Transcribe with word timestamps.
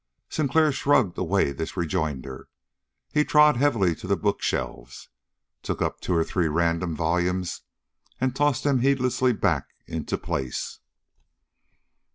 Sinclair 0.29 0.71
shrugged 0.71 1.15
away 1.19 1.51
this 1.51 1.77
rejoinder. 1.77 2.47
He 3.13 3.23
trod 3.23 3.57
heavily 3.57 3.93
to 3.97 4.07
the 4.07 4.17
bookshelves, 4.17 5.09
took 5.61 5.79
up 5.79 5.99
two 6.01 6.15
or 6.15 6.23
three 6.23 6.47
random 6.47 6.95
volumes, 6.95 7.61
and 8.19 8.35
tossed 8.35 8.63
them 8.63 8.79
heedlessly 8.79 9.31
back 9.33 9.67
into 9.85 10.17
place. 10.17 10.79